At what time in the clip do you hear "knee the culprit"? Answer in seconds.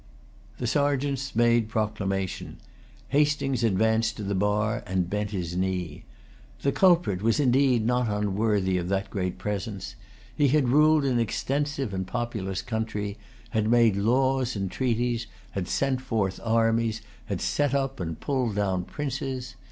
5.55-7.21